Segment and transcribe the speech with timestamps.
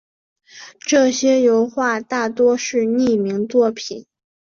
[0.79, 4.07] 这些油画大多是匿名作品。